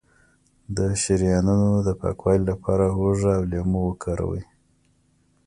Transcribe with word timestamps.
د 0.77 0.79
شریانونو 1.01 1.71
د 1.87 1.89
پاکوالي 2.01 2.43
لپاره 2.51 2.85
هوږه 2.95 3.31
او 3.37 3.43
لیمو 3.51 3.81
وکاروئ 3.87 4.43